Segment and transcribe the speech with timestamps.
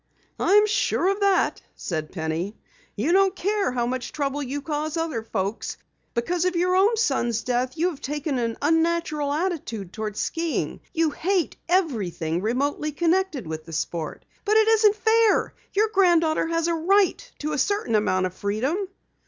[0.39, 2.57] "I'm sure of that," said Penny.
[2.95, 5.77] "You don't care how much trouble you cause other folks.
[6.15, 10.79] Because of your own son's death you have taken an unnatural attitude toward skiing.
[10.91, 14.25] You hate everything remotely connected with the sport.
[14.43, 15.53] But it isn't fair.
[15.73, 18.75] Your granddaughter has a right to a certain amount of freedom."